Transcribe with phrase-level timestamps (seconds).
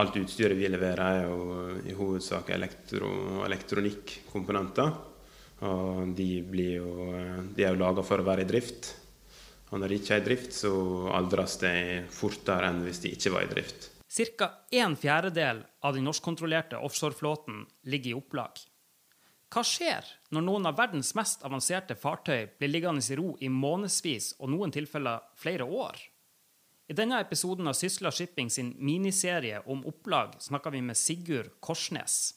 [0.00, 3.10] alt utstyret vi leverer, er jo i hovedsak elektro,
[3.46, 4.92] elektronikkomponenter.
[5.66, 6.90] Og de, blir jo,
[7.56, 8.92] de er jo laga for å være i drift.
[9.72, 10.72] Og når de ikke er i drift, så
[11.16, 11.74] aldres de
[12.12, 13.90] fortere enn hvis de ikke var i drift.
[14.16, 14.48] Ca.
[14.70, 18.60] en fjerdedel av den norskkontrollerte offshoreflåten ligger i opplag.
[19.52, 24.34] Hva skjer når noen av verdens mest avanserte fartøy blir liggende i ro i månedsvis
[24.40, 26.00] og noen tilfeller flere år?
[26.86, 32.34] I denne episoden av Sysla Shipping sin miniserie om opplag snakker vi med Sigurd Korsnes.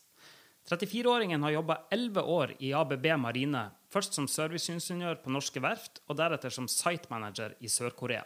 [0.69, 3.61] 34-åringen har jobba 11 år i ABB Marine,
[3.93, 8.25] først som serviceingeniør på norske verft og deretter som site manager i Sør-Korea.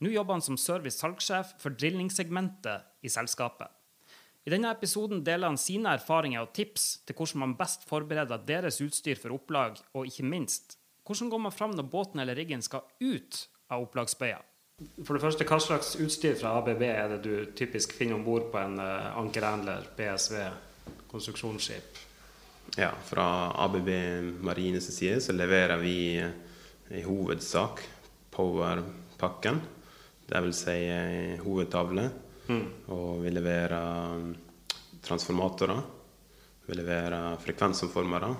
[0.00, 3.68] Nå jobber han som service-salgssjef for drillingssegmentet i selskapet.
[4.48, 8.80] I denne episoden deler han sine erfaringer og tips til hvordan man best forbereder deres
[8.80, 12.88] utstyr for opplag, og ikke minst hvordan går man fram når båten eller riggen skal
[13.04, 14.40] ut av opplagsbøya.
[14.76, 18.50] For det første, Hva slags utstyr fra ABB er det du typisk finner om bord
[18.52, 20.36] på en uh, ankerhandler, BSV,
[21.08, 22.02] konstruksjonsskip?
[22.76, 23.88] Ja, Fra ABB
[24.44, 26.28] Marines side så leverer vi uh,
[26.92, 27.80] i hovedsak
[28.36, 29.62] powerpakken.
[30.28, 30.62] Dvs.
[30.66, 32.08] Si uh, hovedtavle.
[32.52, 32.68] Mm.
[32.92, 34.30] Og vi leverer um,
[35.00, 35.84] transformatorer.
[36.68, 38.34] Vi leverer frekvensomformere.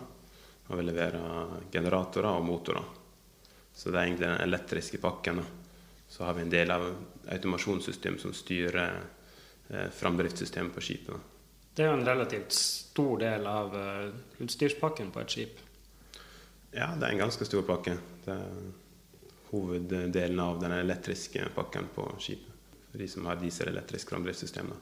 [0.68, 2.96] Og vi leverer generatorer og motorer.
[3.72, 5.40] Så det er egentlig den elektriske pakken.
[5.40, 5.65] da.
[6.08, 6.86] Så har vi en del av
[7.28, 9.00] automasjonssystemet som styrer
[9.68, 11.32] eh, framdriftssystemet på skipet.
[11.76, 14.06] Det er jo en relativt stor del av uh,
[14.40, 15.58] utstyrspakken på et skip?
[16.72, 17.98] Ja, det er en ganske stor pakke.
[18.24, 18.70] Det er
[19.50, 22.54] hoveddelen av den elektriske pakken på skipet.
[22.88, 24.72] For de som har dieselelektrisk framdriftssystem.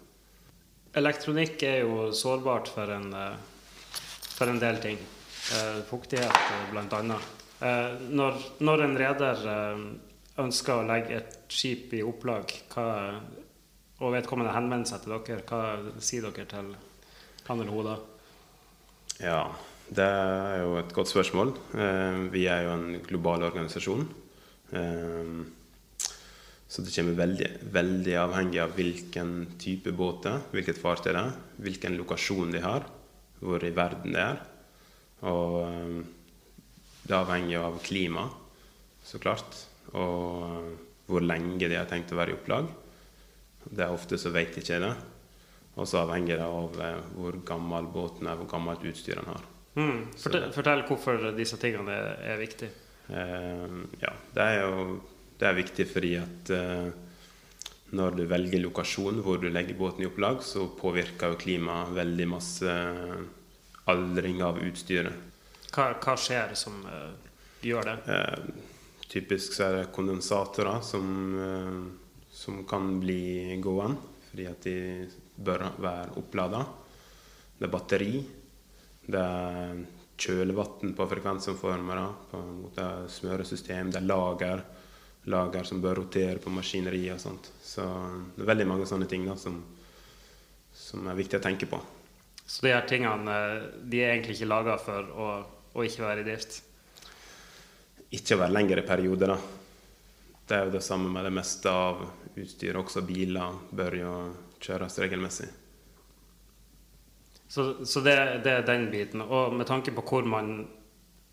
[0.95, 3.99] Elektronikk er jo sårbart for en, uh,
[4.37, 5.03] for en del ting.
[5.51, 7.19] Uh, fuktighet bl.a.
[8.15, 9.47] Når, når en reder
[10.41, 12.87] ønsker å legge et skip i opplag, hva,
[14.03, 16.75] og vedkommende henvender seg til dere, hva sier dere til
[17.45, 17.99] han eller hun da?
[19.23, 19.43] Ja,
[19.95, 21.53] det er jo et godt spørsmål.
[21.77, 24.07] Eh, vi er jo en global organisasjon.
[24.75, 25.35] Eh,
[26.67, 31.21] så det kommer veldig, veldig avhengig av hvilken type båt det er, hvilket fartøy det
[31.21, 32.89] er, hvilken lokasjon de har,
[33.45, 34.41] hvor i verden det er.
[35.31, 36.01] Og eh,
[37.05, 38.27] det avhenger av klima,
[39.05, 39.61] så klart
[39.95, 42.69] og hvor lenge de har tenkt å være i opplag.
[43.65, 44.93] Det er Ofte så vet ikke det.
[45.75, 49.47] Og så avhenger det av eh, hvor gammel båten er, hvor gammelt utstyr den har.
[49.75, 50.05] Mm.
[50.15, 52.71] Fortell, fortell, hvorfor disse tingene er, viktige.
[53.11, 54.85] Eh, ja, det er jo
[55.41, 56.93] det er viktig fordi at eh,
[57.95, 62.29] når du velger lokasjon hvor du legger båten i opplag, så påvirker jo klimaet veldig
[62.31, 63.25] masse eh,
[63.91, 65.33] aldring av utstyret.
[65.75, 67.35] Hva, hva skjer som eh,
[67.67, 67.99] gjør det?
[69.15, 71.05] Eh, Typisk så er det kondensatorer som,
[71.39, 73.97] eh, som kan bli gående
[74.31, 76.67] fordi at de bør være opplada.
[77.59, 78.27] Det er batteri.
[79.07, 79.85] Det er
[80.19, 82.15] kjølevann på frekvensomformere.
[82.75, 83.93] Det er smøresystem.
[83.93, 84.65] Det er lager.
[85.27, 87.49] Lager som bør rotere på maskineri og sånt.
[87.63, 87.87] Så
[88.35, 89.63] det er veldig mange sånne ting da, som,
[90.73, 91.79] som er viktig å tenke på.
[92.45, 93.39] Så de her tingene
[93.87, 95.47] de er egentlig ikke laga for å,
[95.79, 96.65] å ikke være i drift?
[98.15, 99.35] Ikke over lengre perioder.
[99.35, 99.39] da.
[100.47, 102.03] Det er jo det samme med det meste av
[102.37, 102.77] utstyr.
[102.77, 104.15] Også biler bør jo
[104.61, 105.49] kjøres regelmessig.
[107.49, 109.23] Så, så det, det, er den biten.
[109.23, 110.67] Og med tanke på hvor man,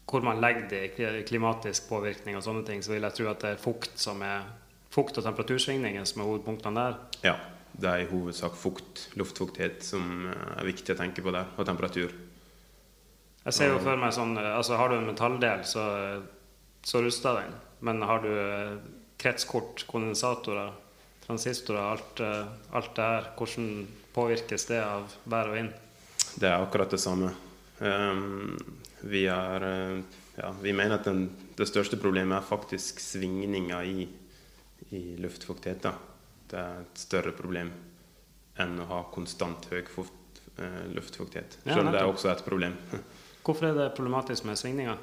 [0.05, 3.41] hvor man legger det i klimatisk påvirkning og sånne ting, så vil jeg tro at
[3.41, 4.45] det er fukt som er
[4.91, 7.01] fukt og temperatursvingninger som er hovedpunktene der?
[7.25, 7.39] Ja.
[7.71, 12.11] Det er i hovedsak fukt, luftfuktighet, som er viktig å tenke på der, og temperatur.
[13.45, 15.85] Jeg ser jo for meg sånn altså Har du en metalldel, så
[16.83, 17.53] så ruster den.
[17.79, 18.77] Men har du eh,
[19.17, 20.73] kretskort, kondensatorer,
[21.25, 25.71] transistorer, alt, eh, alt det her, hvordan påvirkes det av vær og vind?
[26.35, 27.33] Det er akkurat det samme.
[27.81, 28.57] Um,
[29.01, 31.27] vi, er, eh, ja, vi, mener at den,
[31.57, 34.07] det største problemet er faktisk svingninger i,
[34.89, 35.85] i luftfuktighet.
[35.85, 35.95] Da.
[36.51, 37.71] Det er et større problem
[38.61, 39.81] enn å ha konstant høy
[40.91, 41.55] luftfuktighet.
[41.63, 42.75] Selv om ja, det er også et problem.
[43.45, 44.99] Hvorfor er det problematisk med svingninger?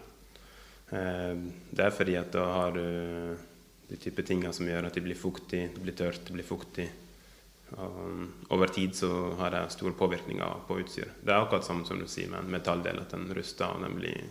[0.90, 1.34] Eh,
[1.70, 3.36] det er fordi at da har du
[3.88, 6.88] de type tingene som gjør at det blir fuktig, det blir tørt, det blir fuktig.
[7.76, 8.24] Og um,
[8.56, 9.08] over tid så
[9.40, 11.20] har det stor påvirkning på utstyret.
[11.20, 13.96] Det er akkurat samme som du sier med en metalldel, at den ruster og den
[13.98, 14.24] blir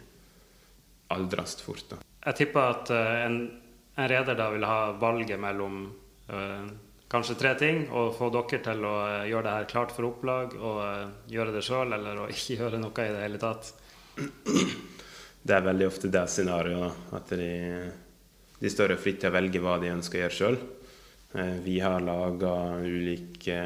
[1.14, 1.86] aldrast fort.
[1.92, 2.02] Da.
[2.26, 3.40] Jeg tipper at uh, en,
[3.96, 5.80] en reder da vil ha valget mellom
[6.34, 6.66] øh,
[7.10, 10.58] kanskje tre ting, Å få dere til å uh, gjøre det her klart for opplag,
[10.58, 13.74] og gjøre det sjøl, eller å ikke gjøre noe i det hele tatt.
[15.48, 17.04] Det er veldig ofte det scenarioet.
[17.16, 17.52] At de,
[18.60, 20.58] de står fritt til å velge hva de ønsker å gjøre sjøl.
[21.38, 22.54] Eh, vi har laga
[22.84, 23.60] ulike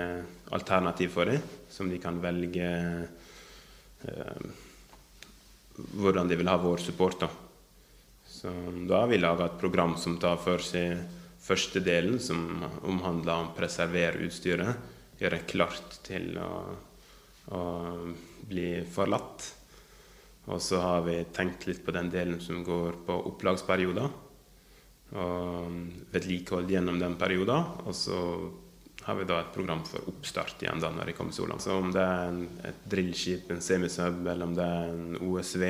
[0.51, 2.68] alternativ for dem, som de kan velge
[4.06, 4.44] eh,
[5.95, 7.24] hvordan de vil ha vår support.
[7.24, 7.30] Da.
[8.28, 8.51] Så
[8.89, 11.00] da har vi laga et program som tar for seg
[11.42, 14.89] første delen, som omhandler å preservere utstyret.
[15.22, 16.51] Gjøre det klart til å,
[17.54, 17.63] å
[18.50, 19.60] bli forlatt.
[20.49, 24.09] Og så har vi tenkt litt på den delen som går på opplagsperioder.
[25.11, 25.77] Og
[26.13, 27.81] vedlikehold gjennom den perioden.
[27.85, 28.17] Og så
[29.03, 31.47] har vi da et program for oppstart igjen da når de kommer så.
[31.59, 32.39] Så om det er
[32.69, 35.65] et drillskip, en semisub, eller om det er en OSV,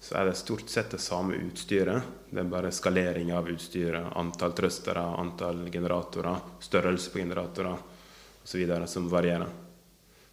[0.00, 2.06] så er det stort sett det samme utstyret.
[2.30, 7.76] Det er bare skalering av utstyret, antall trøstere, antall generatorer, størrelse på generatorer
[8.42, 8.72] osv.
[8.88, 9.50] som varierer.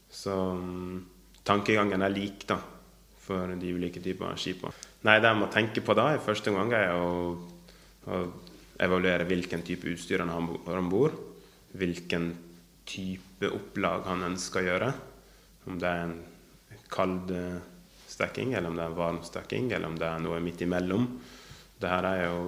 [0.09, 1.03] Så um,
[1.43, 2.61] tankegangen er lik da,
[3.27, 4.63] for de ulike typer skip.
[5.03, 7.35] Nei, det jeg må tenke på da i første omgang, er å,
[8.07, 8.21] å
[8.83, 11.17] evaluere hvilken type utstyr han har om bord
[11.77, 12.31] hvilken
[12.87, 14.91] type opplag han ønsker å gjøre.
[15.67, 16.15] Om det er en
[16.91, 17.33] kald
[18.07, 21.07] stekking, eller om det er en varm stekking, eller om det er noe midt imellom.
[21.77, 22.39] Dette jo,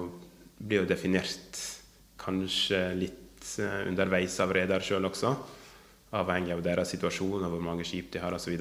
[0.58, 1.60] blir jo definert
[2.20, 5.34] kanskje litt eh, underveis av reder sjøl også.
[6.18, 8.56] Avhengig av deres situasjon og hvor mange skip de har osv.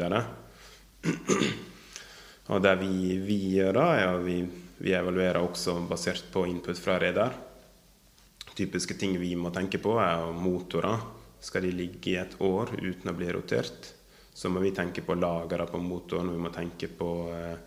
[2.50, 4.40] Og det vi, vi gjør da, er at vi,
[4.80, 7.36] vi evaluerer også basert på input fra reder
[8.60, 11.08] typiske ting vi må tenke på, er motorer.
[11.40, 13.94] Skal de ligge i et år uten å bli rotert,
[14.36, 16.32] så må vi tenke på lagrene på motoren.
[16.34, 17.58] Vi må tenke på, eh,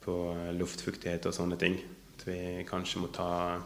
[0.00, 0.16] på
[0.56, 1.76] luftfuktighet og sånne ting.
[2.14, 3.60] At vi kanskje må ta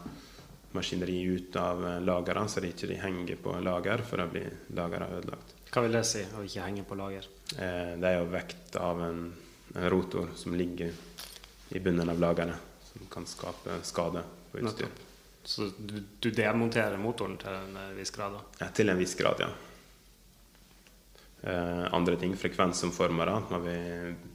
[0.75, 5.55] maskineri ut av lagrene, så de ikke henger på lager, for da blir lagrene ødelagt.
[5.71, 7.27] Hva vil det si, å ikke henge på lager?
[7.55, 9.33] Eh, det er jo vekt av en
[9.75, 10.93] rotor som ligger
[11.69, 14.87] i bunnen av lageret, som kan skape skade på utstyr.
[15.43, 18.33] Så du, du, demonterer motoren til en eh, viss grad?
[18.33, 18.39] da?
[18.63, 19.49] Ja, til en viss grad, ja.
[21.45, 23.75] Eh, andre ting, frekvensomformere, må vi,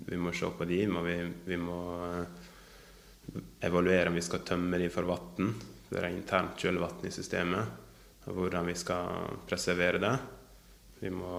[0.06, 0.84] vi, må se på de.
[0.86, 1.16] Må vi,
[1.48, 5.50] vi, må eh, evaluere om vi skal tømme de for vann.
[5.90, 7.74] Det er internt kjølevann i systemet.
[8.30, 10.14] Og hvordan vi skal preservere det.
[11.00, 11.34] Vi må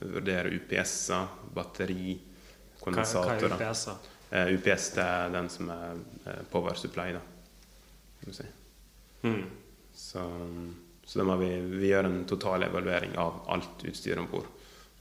[0.00, 2.16] vurdere UPS-er, batteri,
[2.80, 3.48] kondensatorer.
[3.48, 4.10] Hva, hva er UPS-er?
[4.30, 7.12] Eh, UPS det er den som er eh, power supply.
[7.16, 8.46] da si.
[9.22, 9.44] Mm.
[9.94, 10.22] Så,
[11.04, 14.46] så vi, vi gjøre en total evaluering av alt utstyret om bord.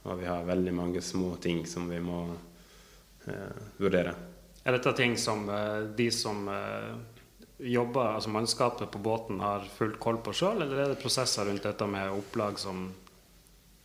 [0.04, 4.16] Og vi har veldig mange små ting som vi må uh, vurdere.
[4.64, 5.46] Er dette ting som
[5.96, 6.48] de som
[7.60, 11.64] jobber, altså mannskapet på båten, har fullt koll på sjøl, eller er det prosesser rundt
[11.68, 12.86] dette med opplag som,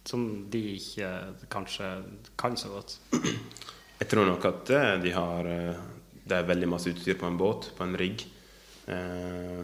[0.06, 1.11] som de ikke
[1.50, 1.90] kanskje
[2.38, 2.99] kan så godt?
[4.05, 5.77] Jeg tror nok at eh, de har eh,
[6.29, 8.21] Det er veldig masse utstyr på en båt, på en rigg.
[8.93, 9.62] Eh,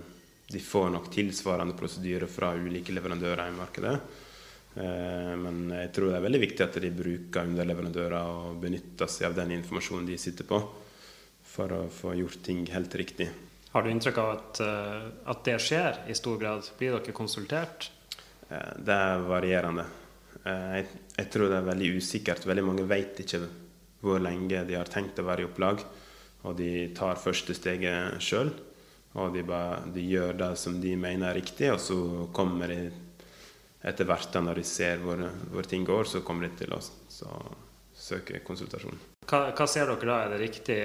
[0.51, 3.93] de får nok tilsvarende prosedyrer fra ulike leverandører i markedet.
[4.75, 9.37] Men jeg tror det er veldig viktig at de bruker underleverandører og benytter seg av
[9.39, 10.59] den informasjonen de sitter på,
[11.55, 13.29] for å få gjort ting helt riktig.
[13.71, 14.61] Har du inntrykk av at,
[15.35, 16.67] at det skjer i stor grad?
[16.79, 17.91] Blir dere konsultert?
[18.51, 19.87] Det er varierende.
[20.43, 20.87] Jeg,
[21.19, 22.47] jeg tror det er veldig usikkert.
[22.51, 23.45] Veldig mange vet ikke
[24.01, 25.85] hvor lenge de har tenkt å være i opplag,
[26.49, 28.53] og de tar første steget sjøl.
[29.19, 31.99] Og de, bare, de gjør det som de mener er riktig, og så
[32.35, 32.83] kommer de
[33.83, 36.81] etter hvert, når de ser hvor, hvor, ting går, så kommer de til å
[38.01, 38.99] søke konsultasjon.
[39.27, 40.19] Hva, hva, ser dere da?
[40.25, 40.79] Er det riktig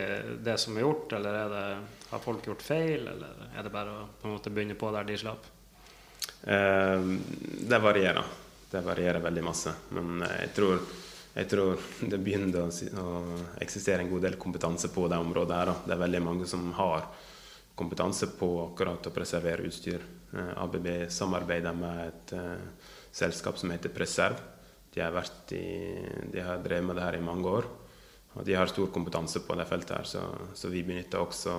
[0.46, 1.66] det som er gjort, eller det,
[2.12, 3.08] har folk gjort feil?
[3.12, 5.50] Eller er det bare å på en måte begynne på der de slapp?
[6.46, 7.08] Eh,
[7.70, 8.34] det varierer.
[8.72, 9.76] Det varierer veldig masse.
[9.96, 10.82] Men jeg tror,
[11.36, 15.56] jeg tror det begynner å, eksistere en god del kompetanse på det området.
[15.58, 15.72] her.
[15.84, 17.10] Det er veldig mange som har
[17.76, 20.00] kompetanse på akkurat å preservere utstyr.
[20.32, 24.40] Eh, ABB samarbeider med et uh, selskap som heter Preserv.
[24.96, 25.66] De har, i,
[26.32, 27.68] de har, drevet med det her i mange år.
[28.36, 30.24] Og de har stor kompetanse på det feltet, her, så,
[30.56, 31.58] så vi benytter også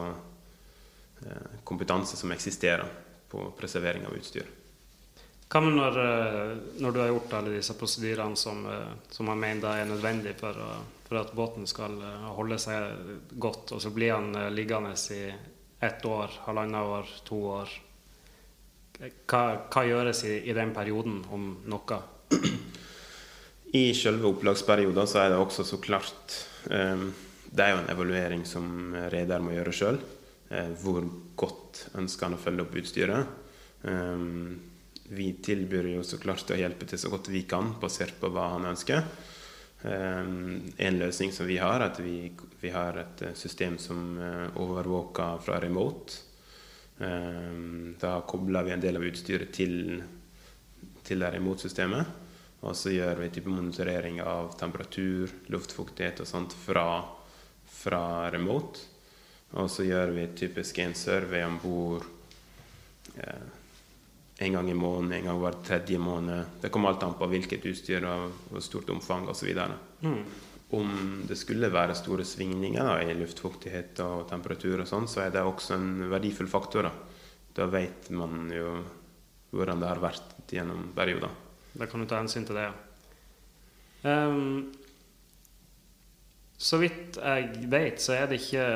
[1.20, 2.88] uh, kompetanse som eksisterer
[3.28, 4.48] på preservering av utstyr.
[5.46, 5.96] Hva med når,
[6.82, 8.64] når, du har gjort alle disse prosedyrene som,
[9.14, 10.58] som man mener er nødvendig for,
[11.06, 11.94] for, at båten skal
[12.34, 15.20] holde seg godt, og så blir han liggende i
[15.86, 17.76] ett år, halvannet år, to år.
[18.98, 21.98] Hva, hva gjøres i, i, den perioden, om noe?
[23.76, 26.36] I selve opplagsperioden så er det også så klart
[26.70, 27.10] um,
[27.50, 30.00] Det er jo en evaluering som reder må gjøre sjøl.
[30.48, 31.04] Uh, eh, hvor
[31.36, 33.36] godt ønsker han å følge opp utstyret.
[33.82, 34.56] Um,
[35.08, 38.50] vi tilbyr jo så klart å hjelpe til så godt vi kan, basert på hva
[38.56, 39.06] han ønsker.
[39.86, 42.32] Um, en løsning som vi har, er at vi,
[42.62, 46.22] vi har et eh, system som uh, overvåker fra remote.
[46.98, 50.00] Um, da kobler vi en del av utstyret til,
[51.06, 52.24] til det remote-systemet.
[52.66, 56.88] Og så gjør vi type monitorering av temperatur, luftfuktighet og sånt fra,
[57.68, 58.80] fra remote.
[59.60, 62.08] Og så gjør vi typisk en survey om bord
[63.20, 63.46] eh,
[64.38, 66.60] en gang i måneden, en gang hver tredje måned.
[66.60, 69.48] Det kommer alt an på hvilket utstyr og hvor stort omfang osv.
[70.04, 70.20] Mm.
[70.76, 70.92] Om
[71.28, 75.44] det skulle være store svingninger da, i luftfuktighet og temperatur, og sånn, så er det
[75.46, 76.90] også en verdifull faktor.
[76.90, 76.92] Da,
[77.56, 78.76] da vet man jo
[79.56, 81.32] hvordan det har vært gjennom perioder.
[81.76, 82.68] Da kan du ta hensyn til det.
[84.04, 84.72] Um,
[86.56, 88.66] så vidt jeg vet, så er det ikke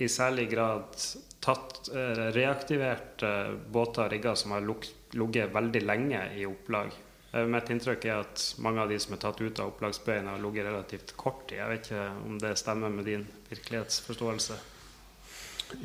[0.00, 0.96] i særlig grad
[1.40, 3.30] tatt reaktivert reaktiverte
[3.72, 6.92] båter og rigger som har ligget veldig lenge i opplag.
[7.32, 10.42] Eh, mitt inntrykk er at mange av de som er tatt ut av opplagsbøyen, har
[10.42, 11.60] ligget relativt kort tid.
[11.60, 14.58] Jeg vet ikke om det stemmer med din virkelighetsforståelse?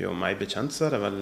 [0.01, 1.19] Jo, meg bekjent så er det vel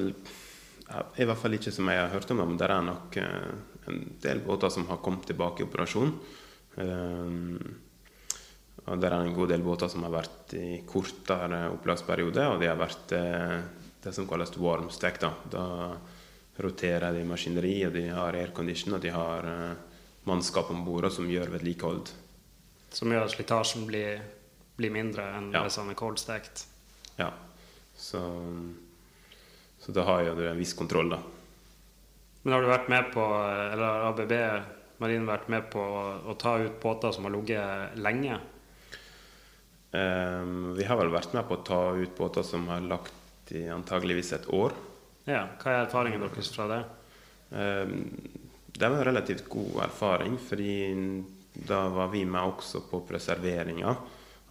[1.19, 3.53] I hvert fall ikke som jeg har hørt om, det, men det er nok eh,
[3.91, 6.13] en del båter som har kommet tilbake i operasjon.
[8.83, 12.69] Og det er en god del båter som har vært i kortere opplagsperiode, og de
[12.69, 13.57] har vært eh,
[14.03, 15.19] det som kalles warm stack.
[15.21, 15.65] Da, da
[16.63, 19.73] roterer de maskineriet, de har aircondition, og de har uh,
[20.29, 22.11] mannskap om bord som gjør vedlikehold.
[22.93, 24.21] Som gjør at slitasjen blir,
[24.77, 25.63] blir mindre enn ja.
[25.65, 26.65] hvis den er cold stacked?
[27.17, 27.31] Ja.
[27.97, 28.21] Så,
[29.81, 31.21] så da har jo du en viss kontroll, da.
[32.43, 34.33] Men har du vært med på, eller ABB
[34.99, 38.39] Marine vært med på å ta ut båter som har ligget lenge?
[39.93, 43.13] Um, vi har vel vært med på å ta ut båter som har lagt
[43.51, 44.73] i antageligvis et år.
[45.27, 46.81] Ja, Hva er erfaringen deres fra det?
[47.53, 47.95] Um,
[48.73, 50.73] det var en relativt god erfaring, fordi
[51.53, 53.95] da var vi med også på preserveringa.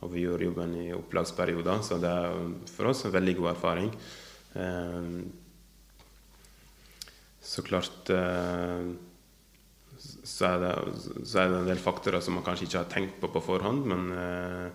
[0.03, 2.37] Og vi gjorde jobben i opplagsperioder, så det er
[2.73, 3.91] for oss en veldig god erfaring.
[4.55, 5.33] Um,
[7.43, 8.93] så klart uh,
[9.99, 10.73] så, er det,
[11.27, 13.87] så er det en del faktorer som man kanskje ikke har tenkt på på forhånd,
[13.91, 14.71] men, uh,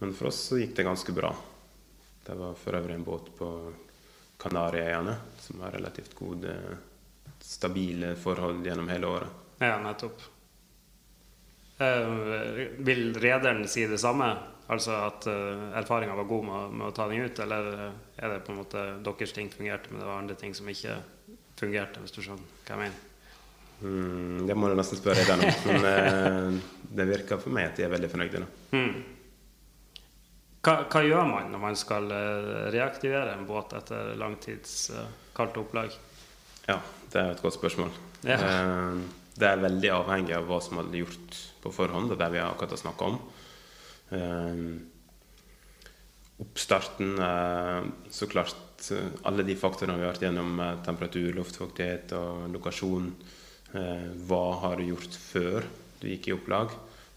[0.00, 1.32] men for oss så gikk det ganske bra.
[2.26, 3.50] Det var for øvrig en båt på
[4.42, 6.52] Kanariøyene som har relativt gode,
[7.40, 9.44] stabile forhold gjennom hele året.
[9.62, 10.26] Ja, nettopp.
[11.76, 14.28] Uh, vil rederen si det samme?
[14.66, 17.40] Altså at uh, erfaringa var god med, med, å ta den ut?
[17.44, 17.72] Eller
[18.16, 20.98] er det på en måte deres ting fungerte, men det var andre ting som ikke
[21.56, 23.04] fungerte, hvis du skjønner hva jeg mener.
[23.80, 25.66] Mm, det må du nesten spørre rederen om.
[25.68, 26.62] Men eh,
[26.96, 28.46] det virker for meg at de er veldig fornøyde.
[28.76, 28.96] Mm.
[30.66, 35.06] Hva, hva, gjør man når man skal eh, reaktivere en båt etter langtids uh,
[35.36, 35.94] kaldt opplag?
[36.66, 36.80] Ja,
[37.12, 37.94] det er et godt spørsmål.
[38.26, 38.40] Ja.
[38.40, 38.98] Eh,
[39.36, 42.50] det er veldig avhengig av hva som er gjort på forhånd, og det vi har
[42.50, 43.18] akkurat snakka om.
[44.16, 44.54] Eh,
[46.42, 52.46] oppstarten er så klart Eh, alle de faktorene vi har vært gjennom, temperatur, luftfuktighet og
[52.52, 53.08] lokasjon
[53.72, 55.68] eh, Hva har du gjort før
[56.00, 56.74] du gikk i opplag?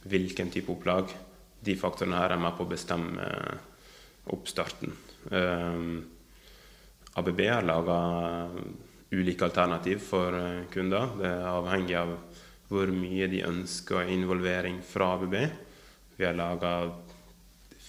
[0.09, 1.11] Hvilken type opplag?
[1.65, 3.57] De faktorene her er med på å bestemme eh,
[4.29, 4.93] oppstarten.
[7.19, 7.97] ABB har laga
[9.11, 10.37] ulike alternativ for
[10.71, 11.09] kunder.
[11.19, 12.13] Det er avhengig av
[12.69, 15.35] hvor mye de ønsker involvering fra ABB.
[16.19, 16.73] Vi har laga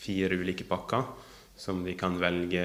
[0.00, 1.04] fire ulike pakker
[1.60, 2.62] som de kan velge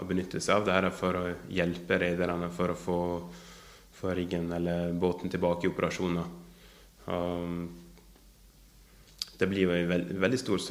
[0.00, 0.64] å benytte seg av.
[0.64, 3.00] Dette er for å hjelpe rederne for å få,
[3.98, 6.30] få, riggen eller båten tilbake i operasjoner.
[7.04, 7.68] Um,
[9.38, 10.62] det blir jo i veld, veldig stor,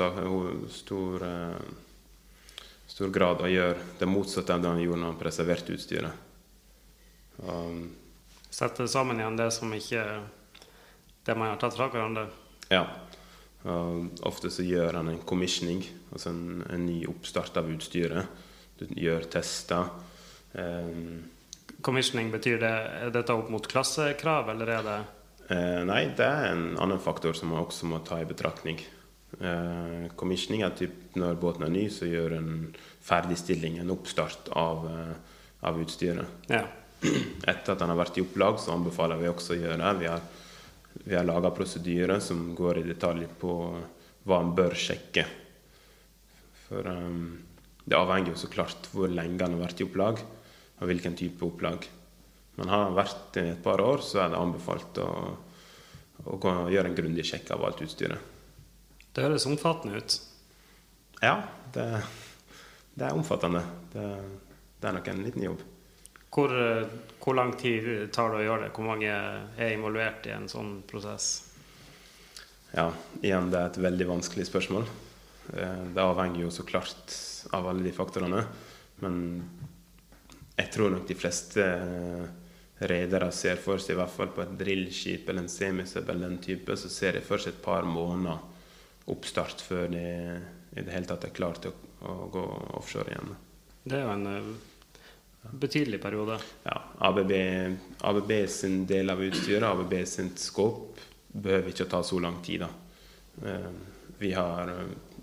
[0.69, 5.75] stor, uh, stor, grad å gjøre det motsatte av det han gjorde når han preserverte
[5.75, 6.25] utstyret.
[7.43, 7.85] Um,
[8.51, 10.03] Sette sammen igjen det som ikke
[11.27, 12.27] det man har tatt fra hverandre?
[12.71, 12.83] Ja.
[13.67, 15.81] Og ofte så gjør han en commissioning,
[16.11, 18.43] altså en, en ny oppstart av utstyret.
[18.79, 19.91] Du gjør tester.
[20.53, 21.25] Um,
[21.83, 25.13] commissioning, betyr det Er dette opp mot klassekrav, eller er det uh,
[25.47, 28.81] Nei, det er en annen faktor som man også må ta i betraktning.
[29.39, 32.49] Uh, commissioning er typ når båten er ny, så gjør en
[33.05, 36.49] ferdigstilling, en oppstart av, uh, av utstyret.
[36.51, 36.65] Ja.
[37.51, 39.93] Etter at den har vært i opplag, så anbefaler vi også å gjøre det.
[40.01, 40.27] Vi har
[41.05, 43.51] vi har laga prosedyrer som går i detalj på
[44.27, 45.25] hva en bør sjekke.
[46.67, 47.37] For um,
[47.85, 50.23] det avhenger jo så klart hvor lenge den har vært i opplag,
[50.77, 51.87] og hvilken type opplag.
[52.57, 55.09] Men har han vært i et par år, så er det anbefalt å,
[56.25, 58.33] å gjøre en grundig sjekk av alt utstyret.
[59.13, 60.15] Det høres omfattende ut.
[61.21, 61.39] Ja,
[61.73, 61.85] det,
[62.97, 63.63] det er omfattende.
[63.93, 64.05] Det,
[64.81, 65.61] det er nok en liten jobb.
[66.33, 66.89] Hvor, eh,
[67.23, 68.73] hvor, lang tid tar det å gjøre det?
[68.75, 71.29] Hvor mange er involvert i en sånn prosess?
[72.73, 74.89] Ja, igjen, det er et veldig vanskelig spørsmål.
[75.53, 77.15] Eh, det avhenger jo så klart
[77.57, 78.43] av alle de faktorene.
[79.01, 79.21] Men
[80.57, 81.65] jeg tror nok de fleste
[82.79, 86.41] redere ser for seg, i hvert fall på et drillskip eller en semisub eller den
[86.43, 88.37] type, så ser de for seg et par måneder
[89.09, 90.05] oppstart før de
[90.77, 92.43] i det hele tatt er klare til å, å, gå
[92.77, 93.35] offshore igjen.
[93.87, 96.37] Det er jo en uh, betydelig periode.
[96.67, 96.77] Ja.
[97.07, 97.33] ABB,
[98.05, 100.99] ABB, sin del av utstyret, ABB sin skåp,
[101.31, 102.67] behøver ikke å ta så lang tid.
[102.67, 102.69] da.
[103.41, 103.71] Uh,
[104.19, 104.73] vi, har,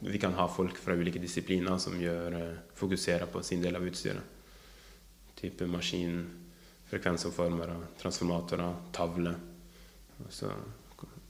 [0.00, 3.87] vi, kan ha folk fra ulike disipliner som gjør, uh, fokuserer på sin del av
[3.87, 4.32] utstyret.
[5.38, 6.23] Type maskin
[6.95, 9.37] frekvensoppformere, transformatorer, tavler.
[10.25, 10.53] Altså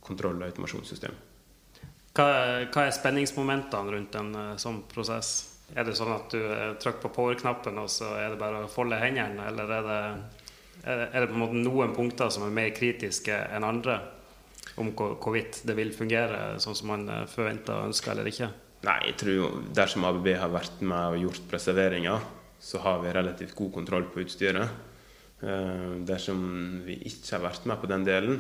[0.05, 1.15] kontroll- og automasjonssystem.
[2.15, 2.27] Hva,
[2.71, 5.33] hva, er spenningsmomentene rundt en uh, sånn prosess?
[5.75, 8.71] Er det sånn at du uh, trykker på power-knappen, og så er det bare å
[8.71, 9.49] folde hendene?
[9.49, 10.03] Eller er det,
[10.85, 13.99] er det, på en måte noen punkter som er mer kritiske enn andre?
[14.81, 18.49] Om hvorvidt det vil fungere sånn som man forventer og ønsker eller ikke?
[18.85, 22.25] Nei, jeg tror jo dersom ABB har vært med og gjort preserveringer,
[22.61, 24.94] så har vi relativt god kontroll på utstyret.
[25.45, 26.45] Eh, dersom
[26.87, 28.39] vi ikke har vært med på den delen,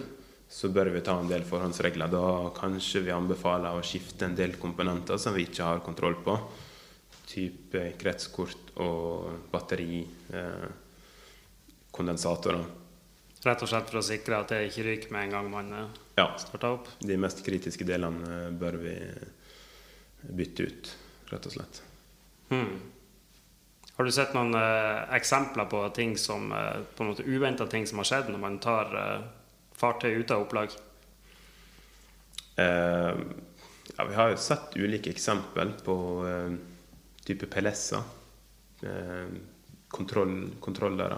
[0.48, 2.12] så bør vi ta en del forhåndsregler.
[2.12, 6.38] Da kanskje vi anbefaler å skifte en del komponenter som vi ikke har kontroll på.
[7.28, 10.00] Type kretskort og batteri,
[10.32, 10.66] eh,
[11.92, 12.64] kondensatorer.
[13.44, 16.02] Rett og slett for å sikre at det ikke ryker med en gang man eh,
[16.16, 16.30] ja.
[16.40, 16.88] starter opp?
[17.04, 18.96] De mest kritiske delene bør vi
[20.24, 20.96] bytte ut,
[21.28, 21.82] rett og slett.
[22.48, 22.78] Hmm.
[23.96, 27.86] Har du sett noen eh, eksempler på ting som eh, på en måte uventa ting
[27.86, 29.20] som har skjedd når man tar eh,
[29.78, 30.74] fartøy ut av opplag?
[32.54, 35.94] ja, vi har jo sett ulike eksempel på
[37.26, 38.04] type PLS-er.
[39.90, 41.16] Kontroll, kontrollere,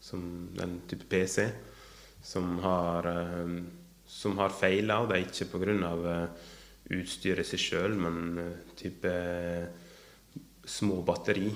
[0.00, 0.22] som
[0.56, 1.44] den type PC,
[2.24, 3.10] som har,
[4.08, 5.02] som har feila.
[5.02, 5.92] Og det er ikke pga.
[6.96, 8.40] utstyret i seg sjøl, men
[8.80, 9.12] type
[10.64, 11.52] små batteri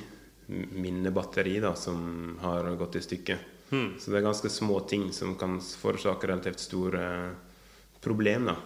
[0.46, 3.38] minnebatteri da, som har gått i stykker.
[3.70, 3.94] Hmm.
[3.98, 7.04] Så det er ganske små ting som kan forårsake relativt store
[8.04, 8.56] problemer.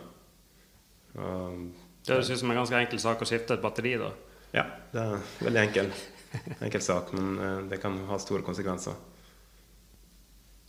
[1.12, 4.10] det høres ut som en ganske enkel sak å skifte et batteri, da?
[4.52, 5.92] Ja, det er en veldig enkel,
[6.66, 8.96] enkel sak, men eh, det kan ha store konsekvenser.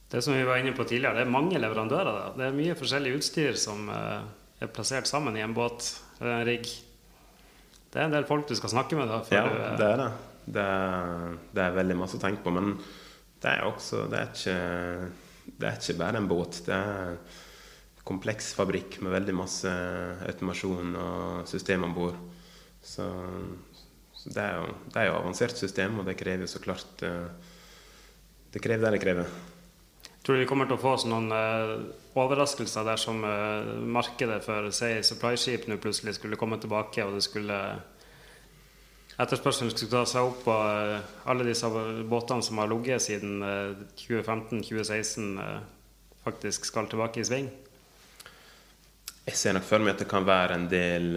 [0.10, 2.12] Det som vi var inne på tidligere, det er mange leverandører.
[2.16, 2.30] Da.
[2.38, 4.22] Det er mye forskjellig utstyr som eh,
[4.60, 6.72] er plassert sammen i en båt eller en rigg.
[7.90, 9.10] Det er en del folk du skal snakke med.
[9.10, 9.22] da.
[9.34, 10.10] ja, du, det er det.
[10.50, 10.66] Det,
[11.54, 12.54] det, er veldig masse å tenke på.
[12.56, 12.74] Men
[13.40, 14.58] det er også Det er ikke,
[15.60, 16.62] det er ikke bare en båt.
[16.66, 17.20] Det er en
[18.10, 19.76] kompleks fabrikk med veldig masse
[20.26, 22.18] automasjon og system om bord.
[22.82, 23.06] Så,
[24.16, 27.30] så det, er jo, det er jo avansert system, og det krever så klart eh,
[28.50, 29.32] Det krever det det krever.
[30.24, 31.76] Tror du vi kommer til å få noen uh,
[32.20, 37.60] overraskelser dersom uh, markedet for si, supply-skip plutselig skulle komme tilbake, og det skulle
[39.20, 41.70] etterspørselen skulle ta seg opp på eh, alle disse
[42.10, 43.44] båtene som har ligget siden
[44.00, 47.50] 2015-2016, eh, eh, faktisk skal tilbake i sving?
[49.30, 51.12] Jeg ser nok for meg at det kan være en del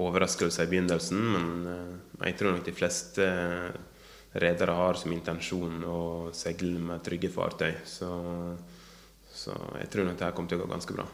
[0.00, 3.28] overraskelser i begynnelsen, men jeg tror nok de fleste
[4.42, 6.00] redere har som intensjon å
[6.34, 7.70] seile med trygge fartøy.
[7.86, 8.10] Så,
[9.30, 11.06] så jeg tror nok det her kommer til å gå ganske bra.